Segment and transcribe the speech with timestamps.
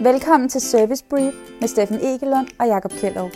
[0.00, 3.30] Velkommen til Service Brief med Steffen Egelund og Jakob Kjellov.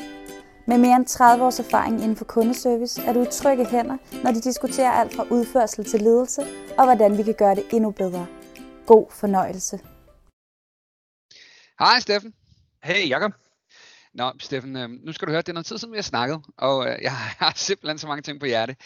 [0.67, 4.32] Med mere end 30 års erfaring inden for kundeservice er du i trygge hænder, når
[4.32, 6.42] de diskuterer alt fra udførsel til ledelse
[6.78, 8.26] og hvordan vi kan gøre det endnu bedre.
[8.86, 9.76] God fornøjelse.
[11.78, 12.34] Hej Steffen.
[12.82, 13.32] Hey Jakob.
[14.14, 16.40] Nå Steffen, øh, nu skal du høre, det er noget tid siden vi har snakket,
[16.58, 18.77] og øh, jeg har simpelthen så mange ting på hjerte.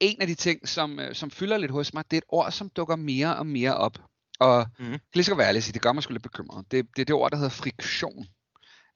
[0.00, 2.52] En af de ting, som, øh, som fylder lidt hos mig, det er et ord,
[2.52, 3.98] som dukker mere og mere op.
[4.40, 4.90] Og mm.
[4.92, 6.64] jeg lige skal være ærlig sige, det gør mig sgu lidt bekymret.
[6.70, 8.26] Det, det er det ord, der hedder friktion.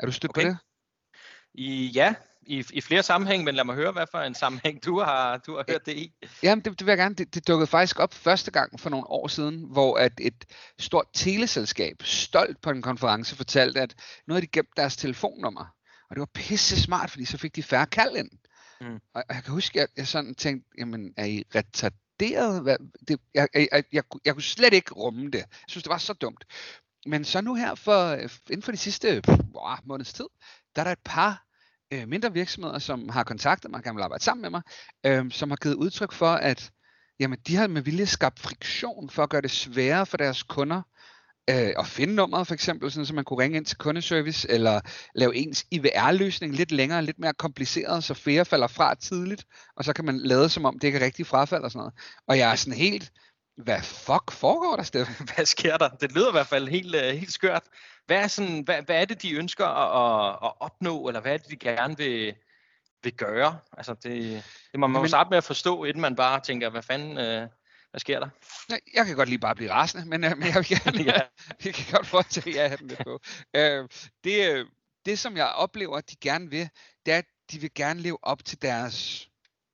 [0.01, 0.43] Er du stødt okay.
[0.43, 0.59] på det?
[1.55, 5.01] I, ja, i, i flere sammenhæng, men lad mig høre, hvad for en sammenhæng du
[5.01, 6.13] har, du har hørt det i.
[6.43, 7.15] Jamen, det, det vil jeg gerne.
[7.15, 10.45] Det, det dukkede faktisk op første gang for nogle år siden, hvor at et
[10.79, 13.95] stort teleselskab stolt på en konference fortalte, at
[14.27, 15.75] nu havde de gemt deres telefonnummer.
[16.11, 18.31] Og det var pisse smart, fordi så fik de færre kald ind.
[18.81, 19.01] Mm.
[19.15, 22.08] Og jeg kan huske, at jeg sådan tænkte, jamen er I retarderet?
[22.19, 22.77] Hvad,
[23.09, 25.39] det, jeg, jeg, jeg, jeg, jeg kunne slet ikke rumme det.
[25.39, 26.45] Jeg synes, det var så dumt.
[27.07, 30.27] Men så nu her, for, øh, inden for de sidste wow, måneds tid,
[30.77, 31.45] der er der et par
[31.93, 34.63] øh, mindre virksomheder, som har kontaktet mig, gerne vil arbejde sammen med mig,
[35.07, 36.71] øh, som har givet udtryk for, at
[37.21, 40.83] jamen, de har med vilje skabt friktion for at gøre det sværere for deres kunder
[41.49, 44.81] øh, at finde nummeret for eksempel, sådan, så man kunne ringe ind til kundeservice, eller
[45.15, 49.45] lave ens IVR-løsning lidt længere, lidt mere kompliceret, så flere falder fra tidligt,
[49.77, 51.95] og så kan man lade som om det ikke er rigtig frafald og sådan noget.
[52.27, 53.13] Og jeg er sådan helt,
[53.57, 55.29] hvad fuck foregår der, Steffen?
[55.35, 55.89] Hvad sker der?
[55.89, 57.63] Det lyder i hvert fald helt, uh, helt skørt.
[58.07, 61.37] Hvad er, sådan, hvad, hvad er det, de ønsker at, at, opnå, eller hvad er
[61.37, 62.35] det, de gerne vil,
[63.03, 63.59] vil gøre?
[63.77, 66.83] Altså det, det må man jo starte med at forstå, inden man bare tænker, hvad
[66.83, 67.49] fanden, uh,
[67.99, 68.29] hvad sker der?
[68.95, 71.21] Jeg kan godt lige bare blive rasende, men, uh, men jeg vil gerne, ja.
[71.65, 73.21] jeg kan godt fortælle, at jeg har den lidt på.
[73.59, 73.89] Uh,
[74.25, 74.67] det,
[75.07, 76.69] det, som jeg oplever, at de gerne vil,
[77.07, 79.29] det er, at de vil gerne leve op til deres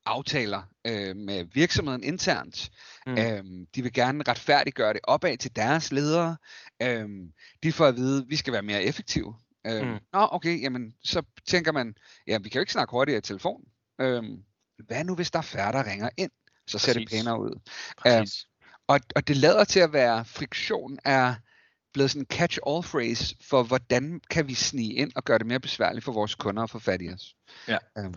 [0.06, 2.70] aftaler øh, med virksomheden internt.
[3.06, 3.19] Mm.
[3.19, 6.36] Øhm, de vil gerne retfærdiggøre det opad til deres ledere.
[6.83, 9.34] Øhm, de får at vide, at vi skal være mere effektive.
[9.67, 9.98] Øhm, mm.
[10.12, 11.95] Nå, okay, jamen, så tænker man,
[12.27, 13.64] ja, vi kan jo ikke snakke hurtigere i telefon.
[14.00, 14.45] Øhm,
[14.86, 16.30] hvad nu, hvis der er færre, der ringer ind?
[16.69, 17.11] Så ser Præcis.
[17.11, 17.61] det pænere ud.
[18.07, 18.27] Øhm,
[18.89, 21.35] og, og det lader til at være, friktion er
[21.92, 25.61] blevet sådan en catch-all phrase for, hvordan kan vi snige ind og gøre det mere
[25.61, 27.35] besværligt for vores kunder at få fat i os.
[27.69, 27.79] Ja.
[27.98, 28.14] Øhm.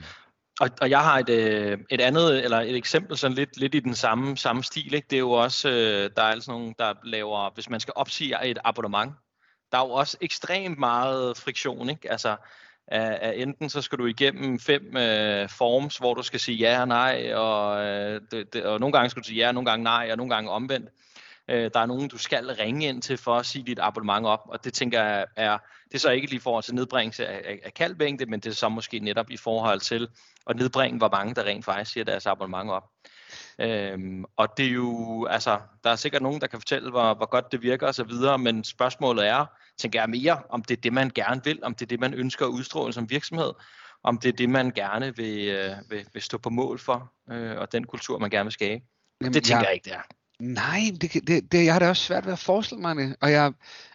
[0.59, 3.79] Og, og jeg har et, øh, et andet, eller et eksempel sådan lidt, lidt i
[3.79, 4.93] den samme, samme stil.
[4.93, 5.07] Ikke?
[5.09, 8.45] Det er jo også, øh, der er altså nogle, der laver, hvis man skal opsige
[8.45, 9.13] et abonnement,
[9.71, 11.89] der er jo også ekstremt meget friktion.
[11.89, 12.11] Ikke?
[12.11, 12.37] Altså,
[12.87, 16.81] at, at enten så skal du igennem fem øh, forms, hvor du skal sige ja
[16.81, 19.69] og nej, og, øh, det, det, og nogle gange skal du sige ja, og nogle
[19.69, 20.89] gange nej, og nogle gange omvendt.
[21.49, 24.41] Øh, der er nogen, du skal ringe ind til for at sige dit abonnement op,
[24.45, 27.41] og det tænker jeg er, det er så ikke lige i forhold til nedbringelse af,
[27.45, 30.07] af, af kaldmængde, men det er så måske netop i forhold til
[30.47, 32.83] at nedbringe, hvor mange der rent faktisk siger deres abonnement op.
[33.59, 37.25] Øhm, og det er jo, altså, der er sikkert nogen, der kan fortælle, hvor, hvor
[37.25, 39.45] godt det virker osv., men spørgsmålet er,
[39.77, 42.13] tænker jeg mere, om det er det, man gerne vil, om det er det, man
[42.13, 43.51] ønsker at udstråle som virksomhed,
[44.03, 47.57] om det er det, man gerne vil, øh, vil, vil stå på mål for, øh,
[47.57, 48.83] og den kultur, man gerne vil skabe.
[49.21, 50.01] Jamen, det tænker jeg, jeg ikke, det er.
[50.39, 53.15] Nej, det, det, det, jeg har da også svært ved at forestille mig det.
[53.21, 53.53] Og jeg,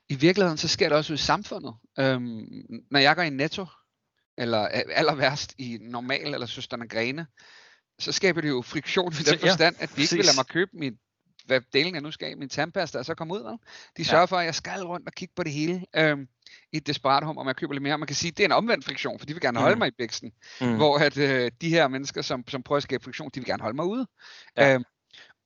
[0.09, 1.75] i virkeligheden, så sker det også ud i samfundet.
[1.99, 2.47] Øhm,
[2.91, 3.67] når jeg går i netto,
[4.39, 4.59] eller
[4.95, 7.27] aller værst i normal eller søsterne grene,
[7.99, 10.71] så skaber det jo friktion i den forstand, at de ikke vil lade mig købe
[10.75, 10.97] min
[11.47, 13.43] hvad delen jeg nu skal min tandpasta, og så komme ud.
[13.43, 13.59] Vel?
[13.97, 14.25] De sørger ja.
[14.25, 16.29] for, at jeg skal rundt og kigge på det hele øhm,
[16.73, 17.99] i et desperat hum, om jeg køber lidt mere.
[17.99, 19.79] Man kan sige, at det er en omvendt friktion, for de vil gerne holde mm.
[19.79, 20.33] mig i bæksten.
[20.61, 20.77] Mm.
[20.77, 23.63] Hvor at, øh, de her mennesker, som, som prøver at skabe friktion, de vil gerne
[23.63, 24.07] holde mig ude.
[24.57, 24.75] Ja.
[24.75, 24.85] Øhm,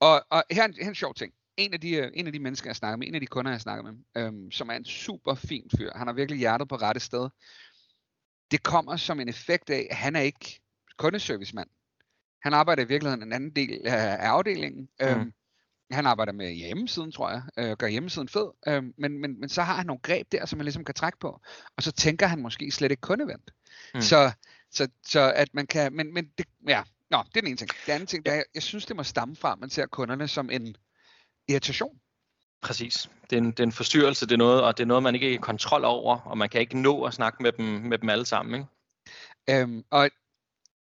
[0.00, 1.32] og, og her, er en, her er en sjov ting.
[1.56, 3.50] En af, de, øh, en af de mennesker, jeg snakker med, en af de kunder,
[3.50, 6.76] jeg snakker med, øhm, som er en super fin fyr, han har virkelig hjertet på
[6.76, 7.28] rette sted.
[8.50, 10.60] Det kommer som en effekt af, at han er ikke
[10.96, 11.68] kundeservicemand.
[12.42, 14.88] Han arbejder i virkeligheden en anden del af afdelingen.
[15.00, 15.06] Mm.
[15.06, 15.32] Øhm,
[15.90, 19.62] han arbejder med hjemmesiden, tror jeg, øh, gør hjemmesiden fed, øh, men, men, men så
[19.62, 21.40] har han nogle greb der, som man ligesom kan trække på,
[21.76, 23.50] og så tænker han måske slet ikke kundevendt.
[23.94, 24.00] Mm.
[24.00, 24.32] Så,
[24.70, 27.70] så, så at man kan, men, men det, ja, Nå, det er den ene ting.
[27.86, 30.28] Den anden ting, der er, jeg synes, det må stamme fra, at man ser kunderne
[30.28, 30.76] som en
[31.48, 32.00] irritation.
[32.62, 33.10] Præcis.
[33.30, 35.14] Det er, en, det er en forstyrrelse, det er noget, og det er noget, man
[35.14, 38.08] ikke har kontrol over, og man kan ikke nå at snakke med dem, med dem
[38.08, 38.54] alle sammen.
[38.54, 39.62] Ikke?
[39.62, 40.10] Øhm, og,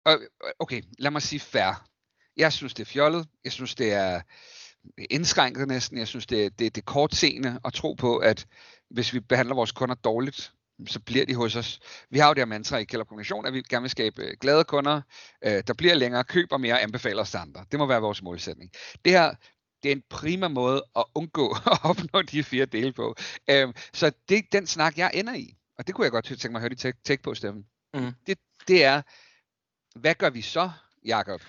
[0.06, 0.20] og,
[0.60, 1.88] okay, lad mig sige fair.
[2.38, 3.28] Jeg synes, det er fjollet.
[3.44, 4.22] Jeg synes, det er
[5.10, 5.98] indskrænket næsten.
[5.98, 8.48] Jeg synes, det er, det, det er kortseende at tro på, at
[8.90, 10.54] hvis vi behandler vores kunder dårligt,
[10.88, 11.80] så bliver de hos os.
[12.10, 14.38] Vi har jo det her mantra i Kælder Kommunikation, at vi gerne vil skabe øh,
[14.42, 15.02] glade kunder,
[15.44, 17.66] øh, der bliver længere, køber mere, anbefaler os andre.
[17.72, 18.72] Det må være vores målsætning.
[19.06, 19.36] Det her,
[19.84, 23.16] det er en prima måde at undgå at opnå de fire dele på.
[23.50, 25.56] Øh, så det er den snak, jeg ender i.
[25.78, 27.66] Og det kunne jeg godt tænke mig at høre dit take på, Steffen.
[27.94, 28.12] Mm.
[28.28, 28.38] Det,
[28.68, 29.02] det er,
[30.00, 30.72] hvad gør vi så,
[31.06, 31.42] Jakob?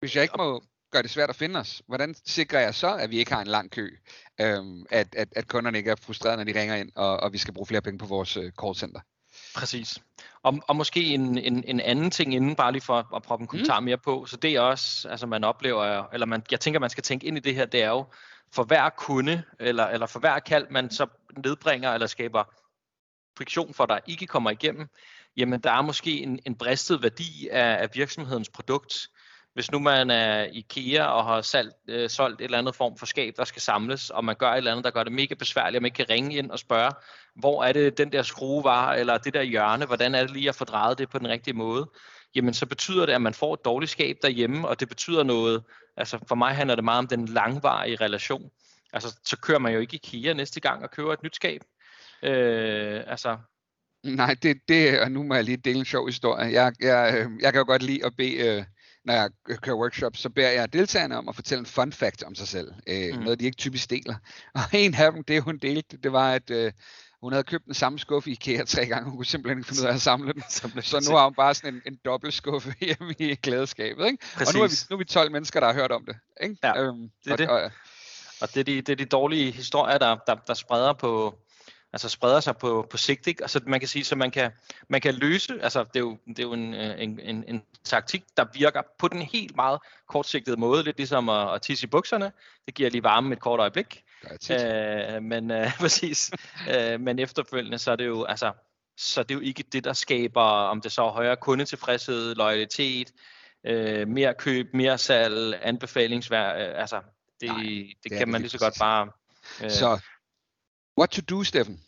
[0.00, 1.82] Hvis jeg ikke må gør det svært at finde os.
[1.86, 3.90] Hvordan sikrer jeg så, at vi ikke har en lang kø?
[4.40, 7.38] Øhm, at, at, at kunderne ikke er frustrerede, når de ringer ind, og, og vi
[7.38, 9.00] skal bruge flere penge på vores øh, callcenter.
[9.54, 9.98] Præcis.
[10.42, 13.46] Og, og måske en, en, en anden ting inden, bare lige for at proppe en
[13.46, 13.84] kommentar mm.
[13.84, 17.04] mere på, så det er også, altså man oplever, eller man, jeg tænker, man skal
[17.04, 18.06] tænke ind i det her, det er jo,
[18.52, 21.06] for hver kunde, eller, eller for hver kald, man så
[21.44, 22.44] nedbringer eller skaber
[23.38, 24.86] friktion for, der ikke kommer igennem,
[25.36, 29.08] jamen der er måske en, en bristet værdi af, af virksomhedens produkt.
[29.58, 33.06] Hvis nu man er IKEA og har salt, øh, solgt et eller andet form for
[33.06, 35.76] skab, der skal samles, og man gør et eller andet, der gør det mega besværligt,
[35.76, 36.92] og man ikke kan ringe ind og spørge,
[37.34, 40.48] hvor er det den der skrue var, eller det der hjørne, hvordan er det lige
[40.48, 41.90] at få drejet det på den rigtige måde,
[42.34, 45.62] jamen så betyder det, at man får et dårligt skab derhjemme, og det betyder noget,
[45.96, 48.50] altså for mig handler det meget om den langvarige relation.
[48.92, 51.60] Altså så kører man jo ikke IKEA næste gang og køber et nyt skab.
[52.22, 53.36] Øh, altså
[54.04, 56.52] Nej, det, det, og nu må jeg lige dele en sjov historie.
[56.52, 58.64] Jeg, jeg, øh, jeg kan jo godt lide at bede, øh,
[59.08, 62.34] når jeg kører workshops, så beder jeg deltagerne om at fortælle en fun fact om
[62.34, 62.72] sig selv.
[62.86, 63.22] Øh, mm.
[63.22, 64.14] Noget, de ikke typisk deler.
[64.54, 66.72] Og en af dem, det hun delte, det var, at øh,
[67.20, 69.04] hun havde købt den samme skuffe i IKEA tre gange.
[69.10, 70.42] Hun kunne simpelthen ikke finde ud af at samle den.
[70.82, 74.06] Så nu har hun bare sådan en, en dobbelt skuffe hjemme i glædeskabet.
[74.06, 74.18] Ikke?
[74.36, 76.16] Og nu er, vi, nu er vi 12 mennesker, der har hørt om det.
[76.42, 76.56] Ikke?
[76.62, 77.48] Ja, øhm, det er og, det.
[77.48, 77.70] Og,
[78.40, 81.38] og det, er de, det er de dårlige historier, der, der, der spreder på,
[81.92, 83.26] altså spreder sig på, på sigt.
[83.26, 83.44] Ikke?
[83.44, 84.50] Altså man kan sige, så man kan,
[84.88, 88.24] man kan løse, altså det er jo, det er jo en, en, en, en taktik,
[88.36, 92.32] der virker på den helt meget kortsigtede måde, lidt ligesom at, at tisse i bukserne.
[92.66, 94.04] Det giver lige varme et kort øjeblik.
[94.50, 96.30] Øh, men øh, præcis.
[96.70, 98.52] øh, men efterfølgende, så er det jo, altså,
[98.96, 103.12] så det er jo ikke det, der skaber, om det så er højere kundetilfredshed, loyalitet,
[103.64, 107.00] øh, mere køb, mere salg, anbefalingsværd, øh, altså
[107.40, 109.10] det, Nej, det, det kan det man lige så godt bare...
[109.64, 110.00] Øh, så
[110.98, 111.80] What to do, Steffen?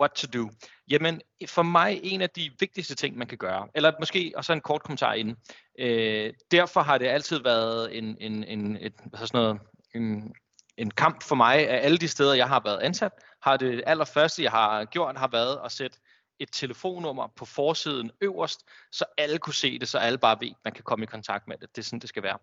[0.00, 0.50] What to do?
[0.90, 4.60] Jamen, for mig en af de vigtigste ting, man kan gøre, eller måske også en
[4.60, 5.36] kort kommentar inden.
[5.78, 9.60] Øh, derfor har det altid været en, en, en, et, sådan noget,
[9.94, 10.34] en,
[10.76, 13.12] en kamp for mig af alle de steder, jeg har været ansat.
[13.42, 15.98] Har det allerførste, jeg har gjort, har været at sætte
[16.38, 18.60] et telefonnummer på forsiden øverst,
[18.92, 21.48] så alle kunne se det, så alle bare ved, at man kan komme i kontakt
[21.48, 21.76] med det.
[21.76, 22.38] Det er sådan, det skal være.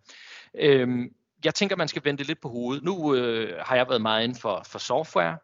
[0.55, 1.09] Øhm,
[1.43, 2.83] jeg tænker, man skal vende lidt på hovedet.
[2.83, 5.37] Nu øh, har jeg været meget inden for, for software.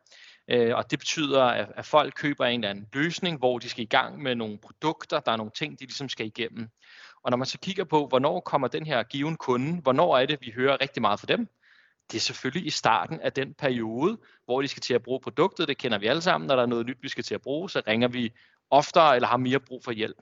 [0.51, 3.83] Øh, og det betyder, at, at folk køber en eller anden løsning, hvor de skal
[3.83, 6.69] i gang med nogle produkter, der er nogle ting, de ligesom skal igennem.
[7.23, 10.37] Og når man så kigger på, hvornår kommer den her given kunde, hvornår er det,
[10.41, 11.47] vi hører rigtig meget fra dem,
[12.11, 15.67] det er selvfølgelig i starten af den periode, hvor de skal til at bruge produktet.
[15.67, 16.47] Det kender vi alle sammen.
[16.47, 18.31] Når der er noget nyt, vi skal til at bruge, så ringer vi
[18.69, 20.17] oftere eller har mere brug for hjælp.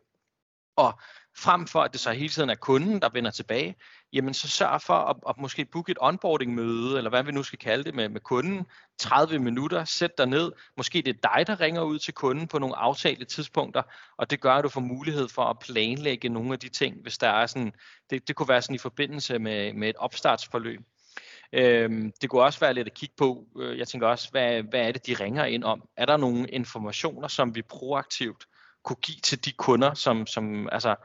[0.79, 0.99] Og
[1.37, 3.75] frem for at det så hele tiden er kunden, der vender tilbage,
[4.13, 7.59] jamen så sørg for at, at måske booke et onboarding-møde, eller hvad vi nu skal
[7.59, 8.65] kalde det med, med kunden,
[8.97, 12.59] 30 minutter, sæt dig ned, måske det er dig, der ringer ud til kunden på
[12.59, 13.81] nogle aftalte tidspunkter,
[14.17, 17.17] og det gør, at du får mulighed for at planlægge nogle af de ting, hvis
[17.17, 17.73] der er sådan,
[18.09, 20.79] det, det kunne være sådan i forbindelse med, med et opstartsforløb.
[21.53, 24.87] Øhm, det kunne også være lidt at kigge på, øh, jeg tænker også, hvad, hvad
[24.87, 25.89] er det, de ringer ind om?
[25.97, 28.45] Er der nogle informationer, som vi proaktivt
[28.83, 30.95] kunne give til de kunder, som, som altså,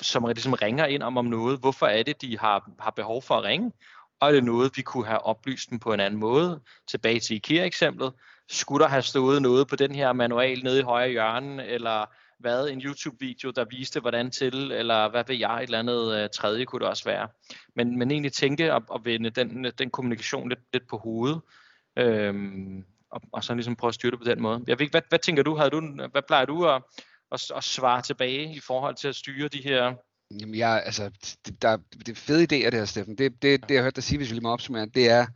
[0.00, 1.60] som ligesom ringer ind om, om noget.
[1.60, 3.72] Hvorfor er det, de har, har behov for at ringe?
[4.20, 6.60] Og er det noget, vi kunne have oplyst dem på en anden måde?
[6.88, 8.12] Tilbage til IKEA-eksemplet.
[8.48, 12.06] Skulle der have stået noget på den her manual nede i højre hjørne, eller
[12.42, 16.28] været en YouTube-video, der viste, hvordan til, eller hvad ved jeg, et eller andet øh,
[16.34, 17.28] tredje kunne det også være.
[17.76, 21.40] Men, men egentlig tænke at, at vende den, den kommunikation lidt, lidt på hovedet,
[21.96, 24.64] øhm, og, og så ligesom prøve at styre det på den måde.
[24.66, 25.56] Jeg ved ikke, hvad, hvad tænker du?
[25.56, 25.80] Havde du
[26.12, 26.82] hvad plejer du at,
[27.32, 29.94] at, at svare tilbage i forhold til at styre de her
[30.40, 31.10] Jamen, jeg, altså,
[31.46, 33.18] det, der, det fede idé af det her, Steffen.
[33.18, 35.26] Det, det, det jeg har hørt dig sige, hvis vi lige må opsummere, det er,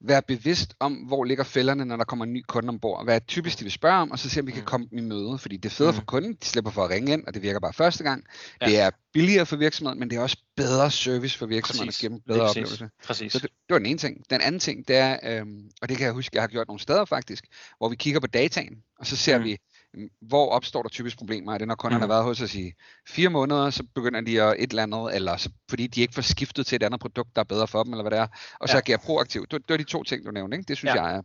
[0.00, 3.04] være bevidst om, hvor ligger fælderne, når der kommer en ny kunde ombord.
[3.04, 4.66] Hvad er typisk, de vil spørge om, og så se, om vi kan mm.
[4.66, 5.38] komme dem i møde.
[5.38, 5.96] Fordi det er federe mm.
[5.96, 8.24] for kunden, de slipper for at ringe ind, og det virker bare første gang.
[8.60, 8.66] Ja.
[8.66, 12.20] Det er billigere for virksomheden, men det er også bedre service for virksomheden at dem
[12.20, 12.90] bedre oplevelse.
[13.04, 13.32] Præcis.
[13.32, 14.24] Så det, det var den ene ting.
[14.30, 16.80] Den anden ting, det er, øhm, og det kan jeg huske, jeg har gjort nogle
[16.80, 17.44] steder faktisk,
[17.78, 19.44] hvor vi kigger på dataen, og så ser mm.
[19.44, 19.58] vi,
[20.20, 21.54] hvor opstår der typisk problemer?
[21.54, 22.10] Er det, når kunderne mm.
[22.10, 22.72] har været hos os i
[23.08, 26.22] fire måneder, så begynder de at et eller andet, eller så, fordi de ikke får
[26.22, 28.26] skiftet til et andet produkt, der er bedre for dem, eller hvad det er,
[28.60, 28.80] og så ja.
[28.80, 29.50] agerer proaktivt.
[29.50, 30.68] Det, det var de to ting, du nævnte, ikke?
[30.68, 31.04] Det synes ja.
[31.04, 31.22] jeg er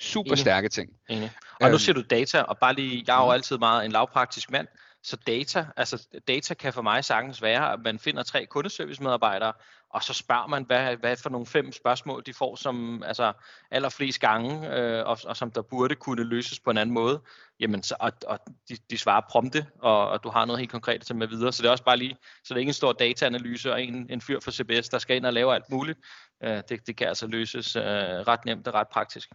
[0.00, 0.38] super Enig.
[0.38, 0.90] stærke ting.
[1.08, 1.30] Enig.
[1.60, 1.78] Og nu øhm.
[1.78, 3.34] siger du data, og bare lige, jeg er jo mm.
[3.34, 4.66] altid meget en lavpraktisk mand,
[5.04, 9.52] så data, altså data kan for mig sagtens være, at man finder tre kundeservice-medarbejdere,
[9.90, 13.32] og så spørger man, hvad, hvad for nogle fem spørgsmål de får, som altså
[13.70, 17.22] allerflest gange, øh, og, og som der burde kunne løses på en anden måde.
[17.60, 20.94] Jamen, så, og, og de, de svarer prompte, og, og du har noget helt konkret
[21.00, 21.52] at tage med videre.
[21.52, 24.06] Så det er også bare lige, så det er ikke en stor dataanalyse og en,
[24.10, 25.98] en fyr for CBS, der skal ind og lave alt muligt.
[26.44, 29.28] Øh, det, det kan altså løses øh, ret nemt og ret praktisk.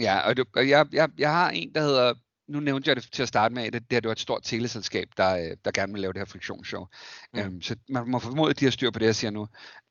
[0.00, 2.14] Ja, og, du, og jeg, jeg, jeg har en, der hedder
[2.48, 4.42] nu nævnte jeg det til at starte med, at det, det, det var et stort
[4.44, 6.86] teleselskab, der, øh, der gerne vil lave det her friktionsshow.
[7.34, 7.38] Mm.
[7.40, 9.48] Øhm, så man må formode, at de har styr på det, jeg siger nu.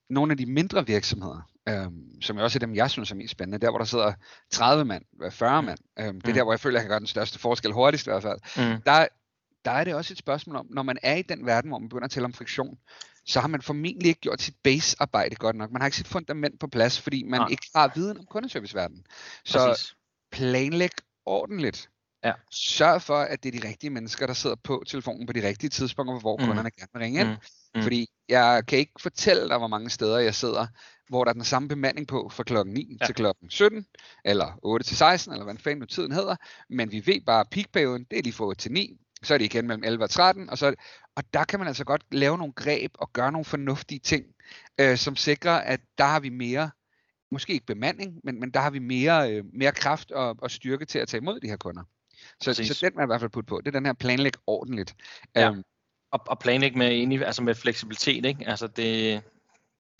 [0.09, 3.65] nogle af de mindre virksomheder, øhm, som også er dem, jeg synes er mest spændende,
[3.65, 4.13] der hvor der sidder
[4.51, 6.35] 30 mand, 40 mand, øhm, det er Mm.
[6.35, 8.39] der, hvor jeg føler, jeg kan gøre den største forskel hurtigst i hvert fald.
[8.75, 8.81] Mm.
[8.81, 9.07] Der,
[9.65, 11.89] der er det også et spørgsmål om, når man er i den verden, hvor man
[11.89, 12.77] begynder at tale om friktion,
[13.25, 15.71] så har man formentlig ikke gjort sit base-arbejde godt nok.
[15.71, 17.47] Man har ikke sit fundament på plads, fordi man Nej.
[17.51, 19.05] ikke har viden om kundeserviceverdenen.
[19.45, 19.95] Så Præcis.
[20.31, 20.89] planlæg
[21.25, 21.89] ordentligt.
[22.25, 22.33] Ja.
[22.51, 25.69] Sørg for, at det er de rigtige mennesker, der sidder på telefonen på de rigtige
[25.69, 26.45] tidspunkter, hvor Mm.
[26.45, 27.29] kunderne gerne vil ringe ind.
[27.29, 27.35] Mm.
[27.75, 27.81] Mm.
[27.83, 30.67] Fordi jeg kan ikke fortælle dig, hvor mange steder jeg sidder,
[31.09, 33.05] hvor der er den samme bemanding på fra klokken 9 Ja.
[33.05, 33.85] til klokken 17,
[34.25, 36.35] eller 8 til 16, eller hvad fanden nu tiden hedder.
[36.69, 39.37] Men vi ved bare, at peakperioden, det er lige fra 8 til 9, så er
[39.37, 40.79] det igen mellem 11 og 13, og, så, det-
[41.15, 44.25] og der kan man altså godt lave nogle greb og gøre nogle fornuftige ting,
[44.81, 46.71] øh, som sikrer, at der har vi mere,
[47.31, 50.85] måske ikke bemanding, men, men der har vi mere, øh, mere kraft og, og styrke
[50.85, 51.83] til at tage imod de her kunder.
[52.43, 52.77] Så, Præcis.
[52.77, 53.61] så den er jeg i hvert fald putte på.
[53.61, 54.95] Det er den her planlæg ordentligt.
[55.35, 55.49] Ja.
[55.49, 55.63] Øhm,
[56.11, 58.47] Og, og planlægge med, enig, altså med fleksibilitet, ikke?
[58.47, 59.21] Altså det,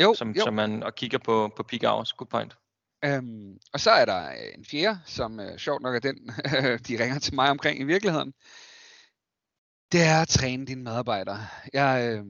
[0.02, 0.44] jo, som, jo.
[0.44, 2.14] som man og kigger på, på peak hours.
[2.14, 2.58] Good point.
[3.06, 6.18] Øhm, og så er der øh, en fjerde, som øh, sjovt nok er den,
[6.88, 8.34] de ringer til mig omkring i virkeligheden.
[9.92, 11.40] Det er at træne dine medarbejdere.
[11.74, 12.26] Jeg, øh,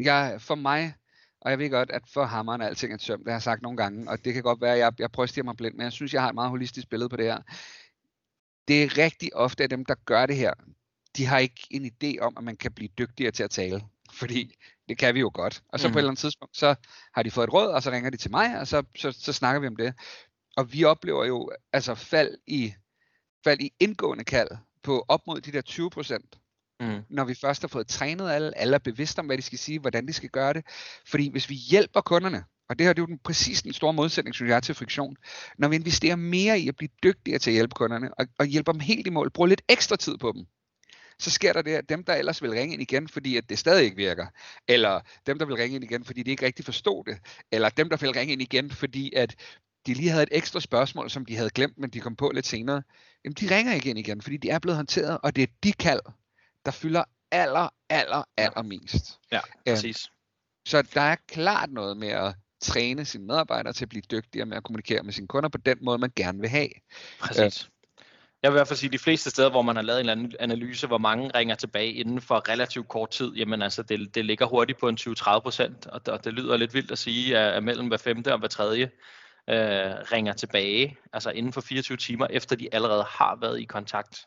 [0.00, 0.94] jeg, for mig,
[1.40, 3.62] og jeg ved godt, at for hammeren er alting et søm, det har jeg sagt
[3.62, 5.84] nogle gange, og det kan godt være, at jeg, jeg prøver at mig blind, men
[5.84, 7.38] jeg synes, jeg har et meget holistisk billede på det her.
[8.68, 10.54] Det er rigtig ofte, at dem, der gør det her,
[11.16, 13.82] de har ikke en idé om, at man kan blive dygtigere til at tale.
[14.12, 14.54] Fordi
[14.88, 15.62] det kan vi jo godt.
[15.68, 15.92] Og så mm.
[15.92, 15.98] på Mhm.
[15.98, 16.74] et eller andet tidspunkt, så
[17.14, 19.32] har de fået et råd, og så ringer de til mig, og så, så, så
[19.32, 19.94] snakker vi om det.
[20.56, 22.74] Og vi oplever jo altså fald i,
[23.44, 24.48] fald i indgående kald
[24.82, 26.38] på op mod de der 20 procent,
[26.80, 27.02] Mm.
[27.10, 29.78] når vi først har fået trænet alle, alle er bevidste om, hvad de skal sige,
[29.78, 30.66] hvordan de skal gøre det.
[31.06, 33.92] Fordi hvis vi hjælper kunderne, og det her det er jo den, præcis den store
[33.92, 35.16] modsætning, synes jeg, til friktion.
[35.58, 38.72] Når vi investerer mere i at blive dygtigere til at hjælpe kunderne, og, og hjælper
[38.72, 40.46] dem helt i mål, bruger lidt ekstra tid på dem,
[41.18, 43.58] så sker der det, at dem, der ellers vil ringe ind igen, fordi at det
[43.58, 44.26] stadig ikke virker,
[44.68, 47.18] eller dem, der vil ringe ind igen, fordi de ikke rigtig forstod det,
[47.52, 49.34] eller dem, der vil ringe ind igen, fordi at
[49.86, 52.46] de lige havde et ekstra spørgsmål, som de havde glemt, men de kom på lidt
[52.46, 52.82] senere,
[53.24, 55.72] jamen de ringer ikke ind igen, fordi de er blevet håndteret, og det er de
[55.72, 56.00] kald,
[56.64, 59.18] der fylder aller, aller, aller mest.
[59.32, 60.10] Ja, Øhm, præcis.
[60.66, 62.34] Så der er klart noget med at
[62.72, 65.78] træne sine medarbejdere til at blive dygtigere med at kommunikere med sine kunder på den
[65.80, 66.68] måde, man gerne vil have.
[67.20, 67.68] Præcis.
[68.42, 70.08] Jeg vil i hvert fald sige, at de fleste steder, hvor man har lavet en
[70.08, 74.14] eller anden analyse, hvor mange ringer tilbage inden for relativt kort tid, jamen altså, det,
[74.14, 76.98] det ligger hurtigt på en 20-30 procent, og, det- og det lyder lidt vildt at
[76.98, 78.82] sige, at, at mellem hver femte og hver tredje
[79.50, 79.56] øh,
[80.12, 84.26] ringer tilbage, altså inden for 24 timer, efter de allerede har været i kontakt.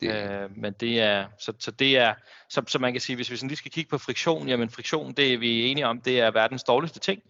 [0.00, 0.10] Det,
[0.42, 2.14] Øh, men det er, så, så det er,
[2.50, 5.12] så, så man kan sige, hvis vi sådan lige skal kigge på friktion, jamen friktion,
[5.12, 7.22] det er vi enige om, det er verdens dårligste ting.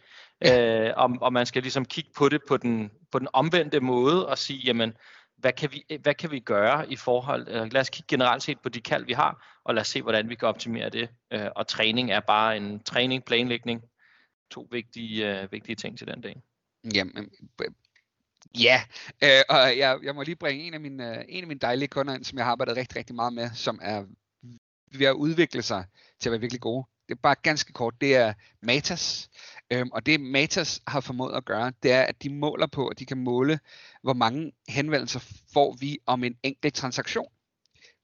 [0.51, 4.29] Øh, og, og man skal ligesom kigge på det på den, på den omvendte måde
[4.29, 4.93] og sige, jamen,
[5.37, 8.61] hvad kan vi, hvad kan vi gøre i forhold, øh, lad os kigge generelt set
[8.61, 11.09] på de kald, vi har, og lad os se, hvordan vi kan optimere det.
[11.33, 13.83] Øh, og træning er bare en træning, planlægning,
[14.51, 16.43] to vigtige, øh, vigtige ting til den dag.
[16.95, 17.31] Jamen,
[18.59, 18.81] ja,
[19.25, 21.89] øh, og jeg, jeg må lige bringe en af, mine, øh, en af mine dejlige
[21.89, 24.05] kunder ind, som jeg har arbejdet rigtig, rigtig meget med, som er
[24.99, 25.85] ved at udvikle sig
[26.21, 26.85] til at være virkelig gode.
[27.13, 29.31] Det er bare ganske kort, det er Matas.
[29.71, 32.99] Øhm, og det Matas har formået at gøre, det er, at de måler på, at
[32.99, 33.59] de kan måle,
[34.03, 35.21] hvor mange henvendelser
[35.53, 37.27] får vi om en enkelt transaktion.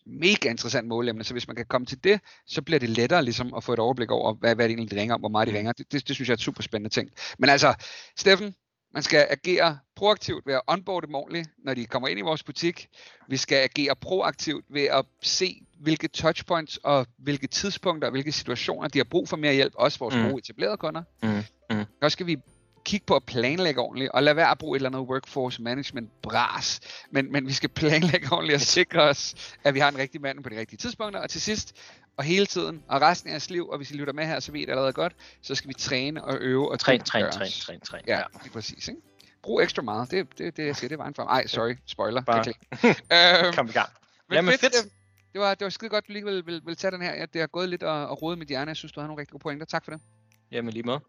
[0.07, 3.55] Mega interessant målemne, så hvis man kan komme til det, så bliver det lettere ligesom
[3.55, 5.57] at få et overblik over, hvad, hvad det egentlig ringer om, hvor meget de Mm.
[5.57, 5.73] ringer.
[5.73, 7.11] Det, det, det synes jeg er et super spændende ting.
[7.39, 7.75] Men altså,
[8.17, 8.55] Steffen,
[8.95, 12.43] man skal agere proaktivt ved at onboarde dem ordentligt, når de kommer ind i vores
[12.43, 12.89] butik.
[13.29, 18.89] Vi skal agere proaktivt ved at se, hvilke touchpoints og hvilke tidspunkter og hvilke situationer
[18.89, 20.23] de har brug for mere hjælp, også vores Mm.
[20.23, 21.03] gode etablerede kunder.
[21.23, 21.43] Mm,
[21.77, 21.85] mm.
[22.03, 22.37] Så skal vi
[22.85, 26.23] kigge på at planlægge ordentligt, og lade være at bruge et eller andet workforce management
[26.23, 26.81] bras.
[27.11, 30.43] Men, men vi skal planlægge ordentligt og sikre os, at vi har en rigtig mand
[30.43, 31.21] på de rigtige tidspunkter.
[31.21, 31.77] Og til sidst,
[32.17, 34.53] og hele tiden, og resten af jeres liv, og hvis I lytter med her, så
[34.53, 37.51] ved I det allerede godt, så skal vi træne og øve og Træn, træn, træn,
[37.61, 38.01] træn, træn.
[38.07, 38.89] Ja, lige præcis.
[38.89, 39.01] Ikke?
[39.43, 40.11] Brug ekstra meget.
[40.11, 41.27] Det det, det, jeg siger, det er vejen frem.
[41.29, 41.77] Ej, sorry.
[41.87, 42.21] Spoiler.
[42.23, 42.45] Bare-
[43.47, 43.89] øhm, Kom i gang.
[44.29, 44.61] men Jamen, fedt.
[44.77, 44.93] fedt.
[45.33, 47.15] Det var, det var skide godt, du lige vil, vil, vil tage den her.
[47.15, 48.69] Ja, det har gået lidt og, og rodet mit hjerne.
[48.69, 49.67] Jeg synes, du havde nogle rigtig gode pointer.
[49.67, 50.01] Tak for det.
[50.51, 51.01] Jamen lige måde.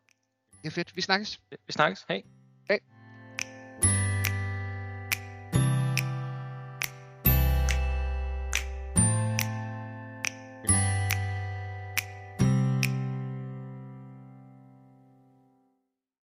[0.61, 0.95] Det er fedt.
[0.95, 1.41] Vi snakkes.
[1.51, 2.05] Vi snakkes.
[2.09, 2.23] Hej.
[2.69, 2.79] Hej.